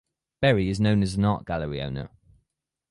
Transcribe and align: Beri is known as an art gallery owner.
Beri 0.41 0.67
is 0.69 0.79
known 0.79 1.03
as 1.03 1.13
an 1.13 1.25
art 1.25 1.45
gallery 1.45 1.79
owner. 1.79 2.09